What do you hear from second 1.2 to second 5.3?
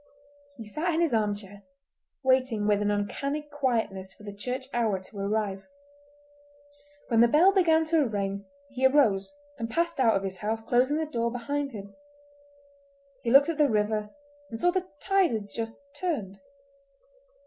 chair, waiting with an uncanny quietness for the church hour to